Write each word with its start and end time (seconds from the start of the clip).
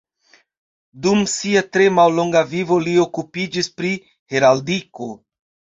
Dum 1.05 1.21
sia 1.33 1.63
tre 1.77 1.91
mallonga 1.99 2.43
vivo 2.57 2.81
li 2.87 2.97
okupiĝis 3.05 3.73
pri 3.79 3.95
heraldiko. 4.35 5.15